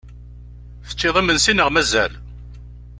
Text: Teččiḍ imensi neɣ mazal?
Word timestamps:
Teččiḍ 0.87 1.15
imensi 1.21 1.53
neɣ 1.53 1.69
mazal? 1.71 2.13